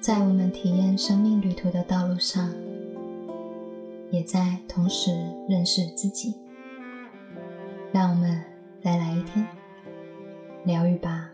[0.00, 2.50] 在我们体验生命旅途的道路上，
[4.08, 5.10] 也在同时
[5.46, 6.34] 认识自己。
[7.92, 8.42] 让我们
[8.82, 9.46] 再来一天
[10.64, 11.28] 疗愈吧。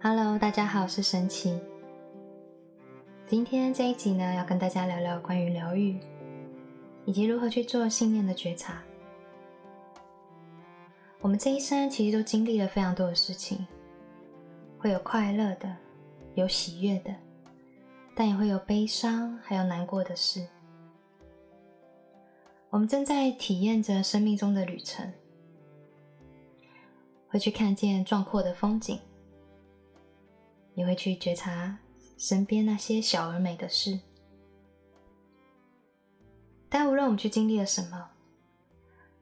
[0.00, 1.58] Hello，大家好，我是神奇。
[3.26, 5.98] 今天这一集呢，要跟大家聊聊关于疗愈，
[7.04, 8.80] 以及如何去做信念的觉察。
[11.24, 13.66] 我们这一生其实都经历了非常多的事情，
[14.78, 15.74] 会有快乐的，
[16.34, 17.14] 有喜悦的，
[18.14, 20.46] 但也会有悲伤，还有难过的事。
[22.68, 25.10] 我们正在体验着生命中的旅程，
[27.28, 29.00] 会去看见壮阔的风景，
[30.74, 31.78] 也会去觉察
[32.18, 33.98] 身边那些小而美的事。
[36.68, 38.10] 但无论我们去经历了什么，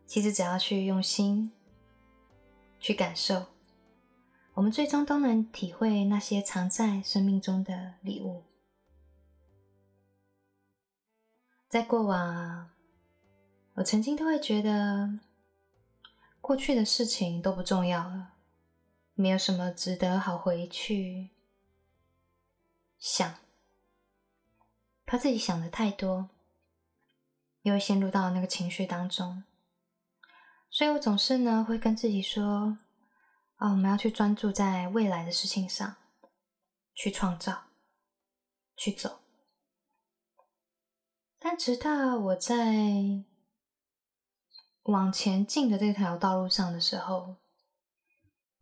[0.05, 1.53] 其实只要去用心。
[2.83, 3.47] 去感受，
[4.55, 8.43] 我们最终都能体会那些藏在生命中的礼物。
[11.69, 12.73] 在过往，
[13.75, 15.21] 我曾经都会觉得
[16.41, 18.33] 过去的事情都不重要了，
[19.15, 21.31] 没有什么值得好回去
[22.99, 23.37] 想，
[25.07, 26.31] 怕自己想的太多，
[27.63, 29.45] 又会陷入到那个情绪当中。
[30.73, 32.79] 所以我总是呢会跟自己说
[33.61, 35.97] ：“啊，我们要去专注在未来的事情上，
[36.95, 37.65] 去创造，
[38.75, 39.21] 去走。”
[41.39, 42.73] 但直到我在
[44.85, 47.37] 往前进的这条道路上的时候，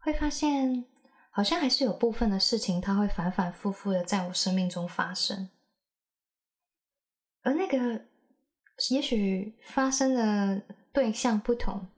[0.00, 0.84] 会发现
[1.30, 5.48] 好像还是有部分的事情，它会反反复复的在我生命中发生，
[7.42, 8.06] 而那个
[8.90, 10.60] 也许发生的
[10.92, 11.88] 对象不同。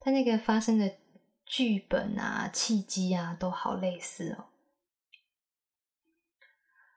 [0.00, 0.96] 他那个发生的
[1.44, 4.46] 剧本啊、契机啊，都好类似哦。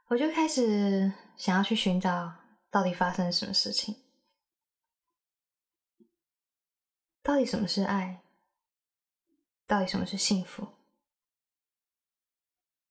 [0.08, 2.34] 我就开始想要去寻找，
[2.72, 3.98] 到底发生了什么事情？
[7.22, 8.22] 到底什么是爱？
[9.68, 10.70] 到底什么是幸福？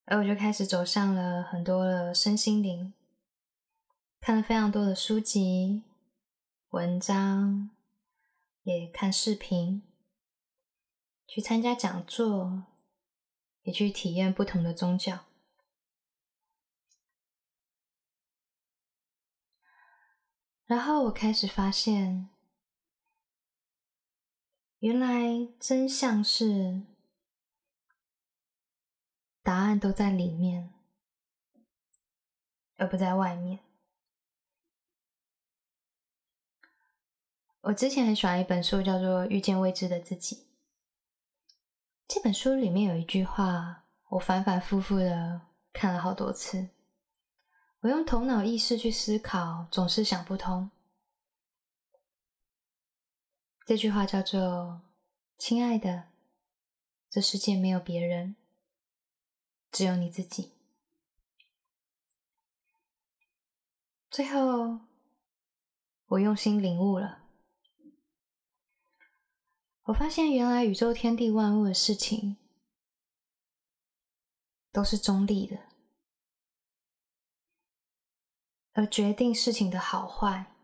[0.05, 2.93] 而我就开始走向了很多的身心灵，
[4.19, 5.83] 看了非常多的书籍、
[6.69, 7.71] 文章，
[8.63, 9.81] 也看视频。
[11.33, 12.61] 去参加讲座，
[13.63, 15.25] 也去体验不同的宗教，
[20.65, 22.29] 然后我开始发现，
[24.77, 26.83] 原来真相是
[29.41, 30.71] 答案都在里面，
[32.75, 33.61] 而不在外面。
[37.61, 40.35] 我之前很喜欢一本书，叫做《遇见未知的自己》。
[42.07, 45.41] 这本书里面有一句话，我反反复复的
[45.71, 46.69] 看了好多次。
[47.79, 50.69] 我用头脑意识去思考，总是想不通。
[53.65, 54.81] 这句话叫做
[55.39, 56.09] ：“亲爱的，
[57.09, 58.35] 这世界没有别人，
[59.71, 60.51] 只有你自己。”
[64.11, 64.81] 最后，
[66.07, 67.22] 我用心领悟了。
[69.83, 72.37] 我发现，原来宇宙天地万物的事情
[74.71, 75.59] 都是中立的，
[78.71, 80.55] 而决定事情的好坏，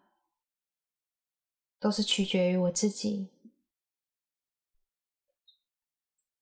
[1.80, 3.30] 都是取决于我自己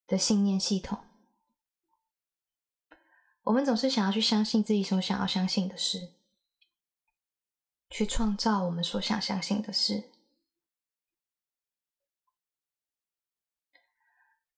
[0.06, 1.04] 的信念系统。
[3.42, 6.14] 我们总是想要去相信自己所想要相信的事，
[7.90, 10.12] 去创造我们所想相信的事。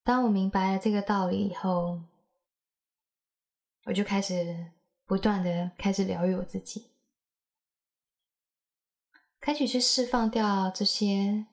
[0.09, 2.02] 当我明白了这个道理以后，
[3.84, 4.72] 我就开始
[5.06, 6.90] 不断的开始疗愈我自己，
[9.40, 11.46] 开始去释放掉这些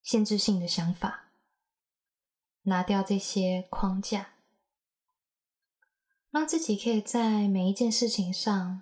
[0.00, 1.26] 限制性的想法，
[2.62, 4.30] 拿掉这些框架，
[6.30, 8.80] 让自己可以在每一件事情上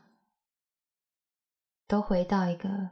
[1.88, 2.90] 都回到一个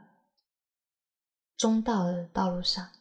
[1.55, 2.91] 中道的道路上。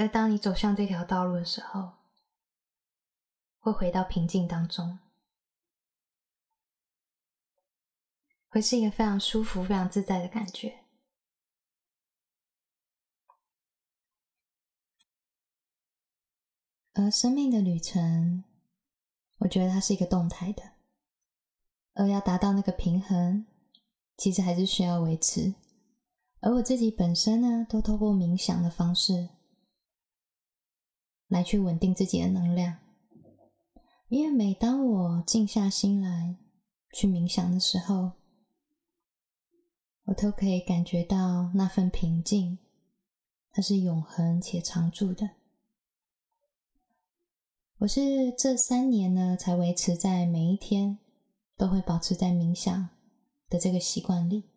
[0.00, 1.92] 而当你走向这条道路的时候，
[3.58, 4.98] 会回到平静当中，
[8.48, 10.84] 会是一个非常舒服、非常自在的感觉。
[16.94, 18.44] 而生命的旅程，
[19.40, 20.62] 我觉得它是一个动态的，
[21.92, 23.44] 而要达到那个平衡，
[24.16, 25.54] 其实还是需要维持，
[26.40, 29.28] 而我自己本身呢，都透过冥想的方式
[31.30, 32.76] 来去稳定自己的能量。
[34.08, 36.36] 因为每当我静下心来
[36.92, 38.12] 去冥想的时候，
[40.04, 42.58] 我都可以感觉到那份平静，
[43.52, 45.30] 它是永恒且常驻的。
[47.78, 50.98] 我是这三年呢，才维持在每一天
[51.56, 52.90] 都会保持在冥想
[53.48, 54.50] 的这个习惯里。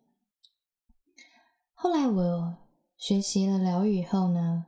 [1.72, 2.56] 后来我
[2.96, 4.66] 学习了疗愈以后呢，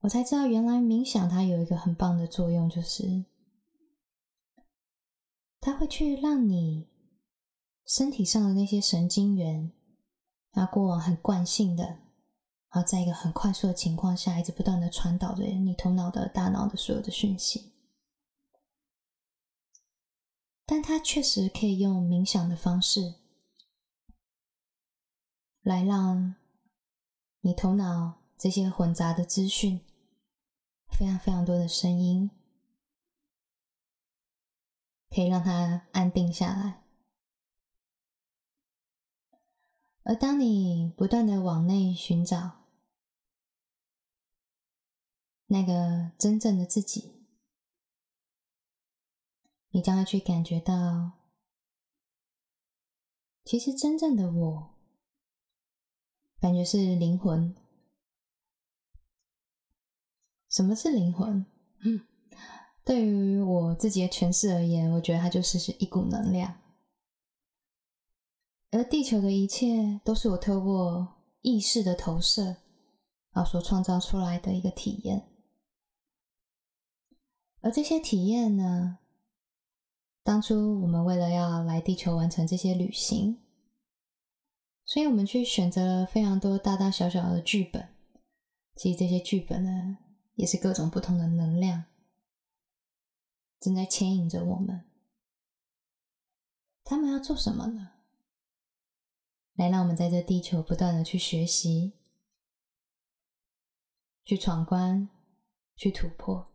[0.00, 3.24] 我才知道原来冥想它有一个很棒的作用，就是
[5.60, 6.88] 它会去让你。
[7.90, 9.72] 身体上的那些神经元，
[10.50, 12.00] 啊过往很惯性的，
[12.68, 17.72] 啊在一个很快速的情况下，一直不断的传导着你头脑的大脑的所有的讯息。
[20.66, 23.14] 但它确实可以用冥想的方式，
[25.62, 26.34] 来让
[27.40, 29.80] 你头脑这些混杂的资讯，
[30.90, 32.30] 非常非常多的声音，
[35.10, 36.82] 可以让它安定下来。
[40.02, 42.64] 而当你不断的往内寻找
[45.46, 47.26] 那个真正的自己，
[49.68, 51.12] 你将会去感觉到，
[53.44, 54.74] 其实真正的我，
[56.40, 57.54] 感觉是灵魂。
[60.48, 61.44] 什么是灵魂？
[62.84, 66.58] 对于我自己的诠释而言，我觉得它就是是一股能量。
[68.70, 72.56] 而地球的一切都是我透过意识的投射
[73.32, 75.28] 啊所创造出来的一个体验，
[77.60, 78.98] 而这些体验呢，
[80.22, 83.38] 当初我们为了要来地球完成这些旅行，
[84.84, 87.88] 所以我们去选择了非常多大大小小的剧本。
[88.76, 89.98] 其实这些剧本呢，
[90.38, 91.86] 也是各种不同的能量
[93.58, 94.84] 正在牵引着我们。
[96.84, 97.90] 他们要做什么呢？
[99.54, 101.92] 来，让我们在这地球不断的去学习、
[104.24, 105.08] 去闯关、
[105.74, 106.52] 去突破。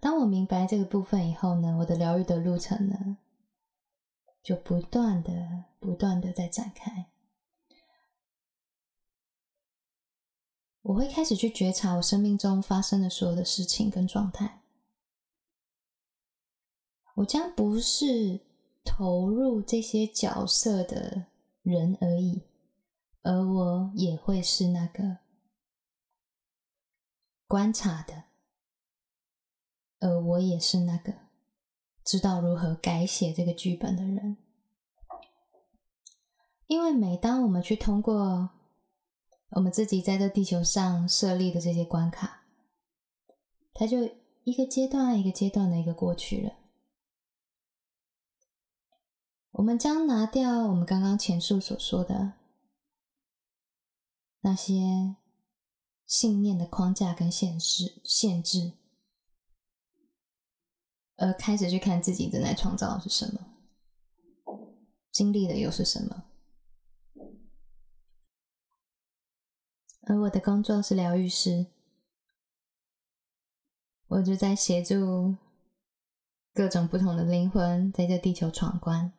[0.00, 3.18] 当我明白这个部分以后呢，我的疗愈的路程呢，
[4.42, 7.05] 就不断的、不断的在展开。
[10.86, 14.62] 我会开始去觉察我生命中发生的所有的事情跟状态。
[17.16, 18.46] 我将不是。
[18.88, 21.26] 投入这些角色的
[21.62, 22.44] 人而已，
[23.22, 25.18] 而我也会是那个
[27.48, 28.26] 观察的，
[29.98, 31.12] 而我也是那个
[32.04, 34.36] 知道如何改写这个剧本的人。
[36.68, 38.50] 因为每当我们去通过
[39.50, 42.42] 我们自己在这地球上设立的这些关卡，
[43.72, 43.98] 它就
[44.44, 46.52] 一个阶段一个阶段的一个过去了。
[49.52, 52.34] 我们将拿掉我们刚刚前述所说的
[54.40, 55.16] 那些
[56.06, 58.72] 信念的框架跟限制，限制，
[61.16, 63.40] 而开始去看自己正在创造的是什么，
[65.10, 66.24] 经历的又是什么。
[70.06, 71.66] 而我的工作是疗愈师，
[74.06, 75.34] 我就在协助
[76.54, 79.12] 各种不同的灵魂在这地球闯关。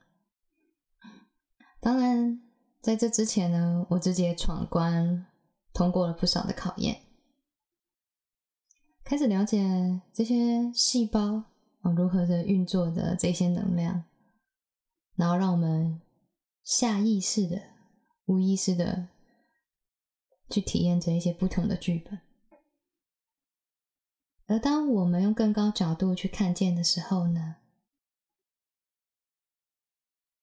[1.81, 2.41] 当然，
[2.81, 5.25] 在这之前呢，我自己也闯关，
[5.73, 7.01] 通过了不少的考验，
[9.03, 11.43] 开始了解这些细胞
[11.81, 14.05] 啊如何的运作的这些能量，
[15.15, 16.01] 然后让我们
[16.63, 17.61] 下意识的、
[18.25, 19.09] 无意识的
[20.49, 22.19] 去体验着一些不同的剧本。
[24.47, 27.57] 而当我们用更高角度去看见的时候呢，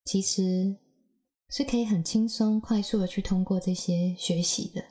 [0.04, 0.76] 其实。
[1.46, 4.84] 是可以很轻松、快速的去通过这些学习的。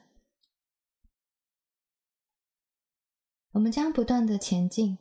[3.52, 4.98] 我们将不断的前进。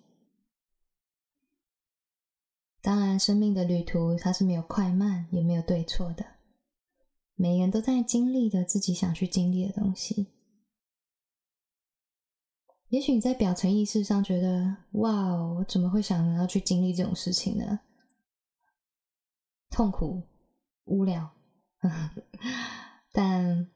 [2.80, 6.31] 当然，生命的旅途它是没有快慢，也没有对错的。
[7.34, 10.28] 每个人都在经历着自己想去经历的东西。
[12.88, 17.80] 也许你在表层意识上觉得：“哇，我怎么会想要去经历这种事情呢？
[19.70, 20.22] 痛苦、
[20.84, 21.32] 无聊。
[23.10, 23.70] ”但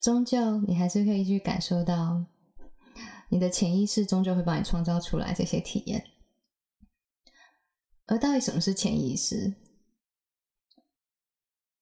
[0.00, 2.26] 终究，你还是可以去感受到，
[3.30, 6.04] 你的潜意识终究会帮你创造出来这些体验。
[8.04, 9.54] 而到底什么是潜意识？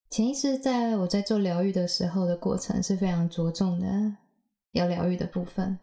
[0.09, 4.17] 潜意识在我在做疗愈的时候的过程是非常着重的
[4.73, 5.79] 要疗愈的部分，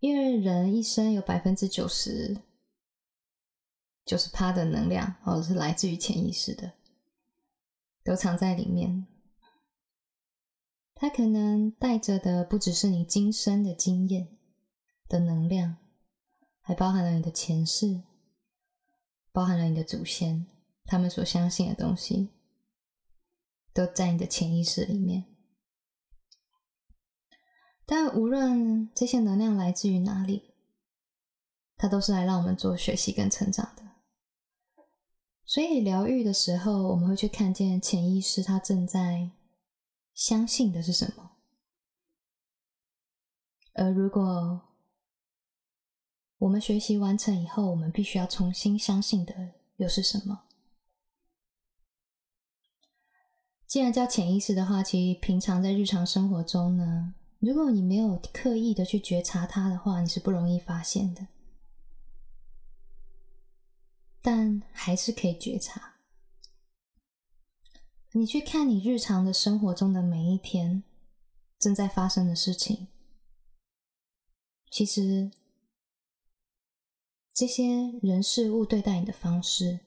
[0.00, 2.40] 因为人一生有百分之九十
[4.04, 6.72] 九十趴的能量，哦，是来自于潜意识的，
[8.04, 9.06] 都藏在里面。
[10.94, 14.28] 它可能带着的不只是你今生的经验
[15.08, 15.76] 的能量，
[16.60, 18.02] 还包含了你的前世，
[19.32, 20.46] 包含了你的祖先，
[20.84, 22.30] 他们所相信的东西。
[23.74, 25.24] 都在你的潜意识里面，
[27.84, 30.54] 但无论这些能量来自于哪里，
[31.76, 33.82] 它都是来让我们做学习跟成长的。
[35.44, 39.32] 所以疗愈的时候，我们会去看见潜意识它正在
[40.14, 41.32] 相信的是什么，
[43.74, 44.62] 而如果
[46.38, 49.34] 我们学习完成以后，我们必须要重新相信的
[49.76, 50.44] 又是什么？
[53.74, 61.26] 既然叫潜意识的话，其实平常在日常生活中呢，如果你没有刻意的去觉察它的话，你是不容易发现的。
[64.22, 65.96] 但还是可以觉察。
[68.12, 70.84] 你去看你日常的生活中的每一天
[71.58, 72.86] 正在发生的事情，
[74.70, 75.32] 其实
[77.34, 79.80] 这些人事物对待你的方式。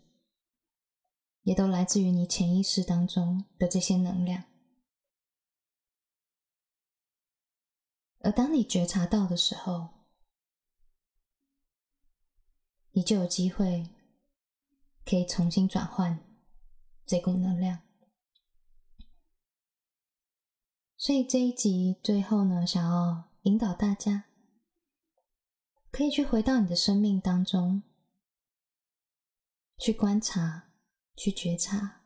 [1.47, 4.43] 也都来自于你潜意识当中的这些能量，
[8.19, 9.87] 而当你觉察到的时候，
[12.91, 13.89] 你就有机会
[15.05, 16.19] 可以重新转换
[17.05, 17.79] 这股能量。
[20.97, 24.25] 所以这一集最后呢，想要引导大家，
[25.91, 27.83] 可以去回到你的生命当中，
[29.77, 30.66] 去观察。
[31.17, 32.03] 去觉察，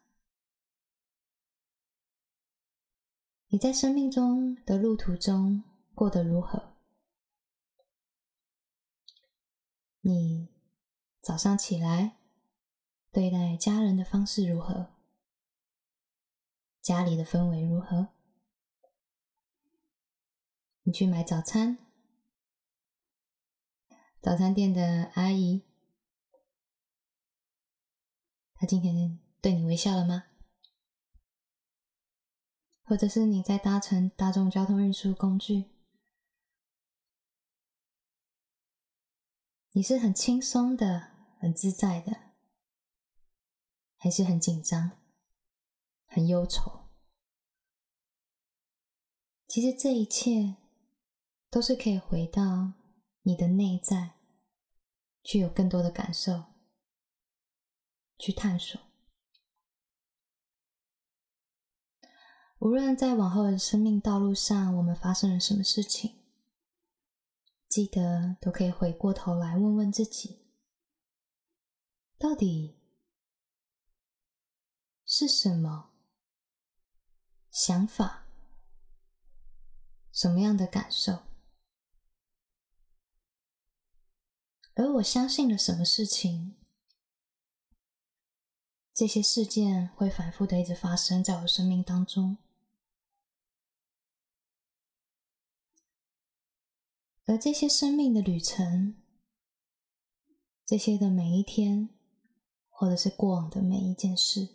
[3.48, 6.78] 你在生命中的路途中过得如何？
[10.00, 10.48] 你
[11.22, 12.16] 早上起来
[13.12, 14.94] 对待家人的方式如何？
[16.82, 18.14] 家里的氛围如何？
[20.84, 21.78] 你去买早餐，
[24.22, 25.70] 早餐店的阿姨。
[28.62, 30.26] 他今天对你微笑了吗？
[32.84, 35.72] 或者是你在搭乘大众交通运输工具，
[39.72, 42.36] 你是很轻松的、很自在的，
[43.98, 44.92] 还是很紧张、
[46.06, 46.92] 很忧愁？
[49.48, 50.58] 其实这一切
[51.50, 52.74] 都是可以回到
[53.24, 54.20] 你的内在，
[55.24, 56.51] 去有更多的感受。
[58.22, 58.80] 去探索，
[62.60, 66.20] 无论在往后的生命道路上，我们发生了什么事情，
[67.68, 70.46] 记得都可以回过头来问问自己，
[72.20, 72.78] 到底
[75.04, 75.90] 是什么
[77.50, 78.28] 想法，
[80.12, 81.24] 什么样的感受，
[84.76, 86.61] 而我相信了什么事情。
[89.02, 92.38] 这些事件会反复的一直发生在我生命当中，
[97.26, 99.02] 而这些生命的旅程，
[100.68, 101.90] 这些的每一天，
[102.70, 104.50] 或者是过往的每一件事，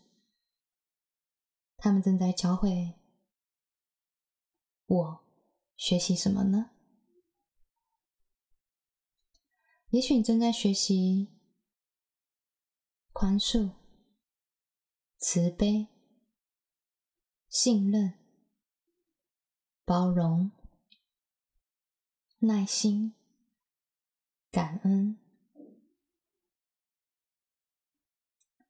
[1.76, 2.94] 他们正在教会
[4.86, 5.24] 我
[5.76, 6.70] 学习什么呢？
[9.90, 11.34] 也许你正在学习
[13.12, 13.72] 宽恕。
[15.18, 15.88] 慈悲、
[17.48, 18.14] 信任、
[19.84, 20.52] 包容、
[22.38, 23.14] 耐心、
[24.50, 25.18] 感恩，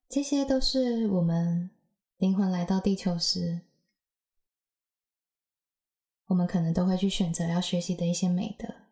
[0.07, 1.69] 这些都是我们
[2.15, 3.61] 灵魂来到地球时，
[6.27, 8.87] 我们可能都会去选择要学习的一些美德。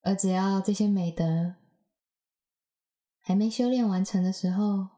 [0.00, 1.56] 而只要这些美德，
[3.30, 4.88] 还没修炼完成的时候，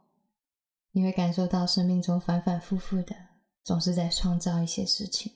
[0.93, 3.15] 你会感受到生命中反反复复的，
[3.63, 5.35] 总是在创造一些事情，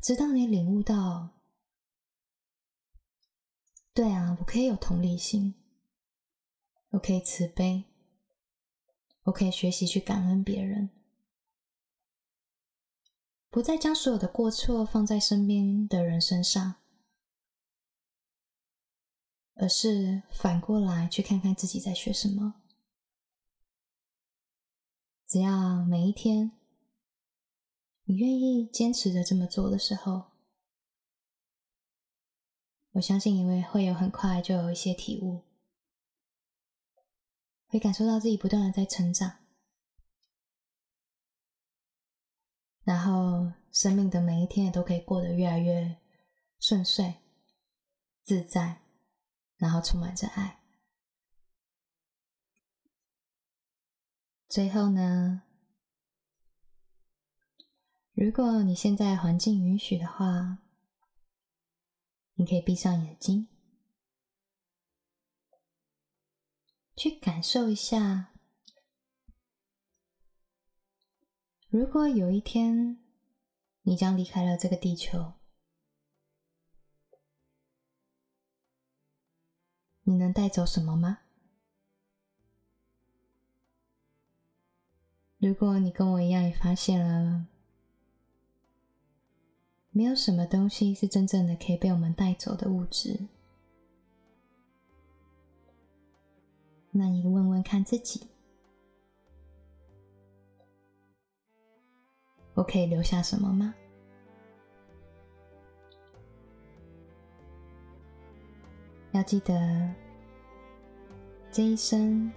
[0.00, 1.30] 直到你领悟到，
[3.92, 5.56] 对啊，我可以有同理心，
[6.90, 7.86] 我可以慈悲，
[9.24, 10.90] 我可以学习去感恩别人，
[13.50, 16.76] 不再将所有的过错放在身边的人身上。
[19.58, 22.54] 而是反过来去看看自己在学什么，
[25.26, 26.52] 只要每一天
[28.04, 30.30] 你愿意坚持着这么做的时候，
[32.92, 35.42] 我相信你会会有很快就有一些体悟，
[37.66, 39.38] 会感受到自己不断的在成长，
[42.84, 45.98] 然后生命的每一天也都可以过得越来越
[46.60, 47.16] 顺遂、
[48.22, 48.82] 自在，
[49.58, 50.62] 然后充满着爱。
[54.48, 55.42] 最后呢，
[58.12, 60.58] 如果你现在环境允许的话，
[62.34, 63.48] 你可以闭上眼睛，
[66.96, 68.32] 去感受一下，
[71.68, 73.04] 如果有一天
[73.82, 75.37] 你将离开了这个地球，
[80.08, 81.18] 你能带走什么吗？
[85.36, 87.44] 如果你跟我一样也发现了，
[89.90, 93.28] 没有什么东西是真正的可以被我们带走的物质，
[96.90, 98.28] 那你问问看自己，
[102.54, 103.74] 我可以留下什么吗？
[109.12, 109.54] 要记得，
[111.50, 112.30] 这一生。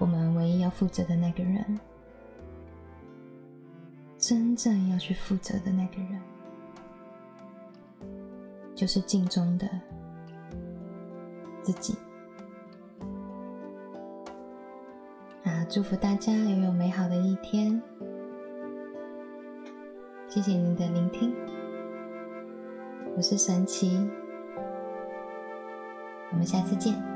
[0.00, 1.78] 我们唯一要负责的那个人，
[4.18, 6.20] 真正要去负责的那个人，
[8.74, 9.68] 就是镜中的
[11.62, 11.94] 自己。
[15.44, 17.80] 啊，祝福大家拥有美好的一天！
[20.28, 21.32] 谢谢您的聆听，
[23.16, 24.10] 我是神奇，
[26.34, 27.13] 我们下次见。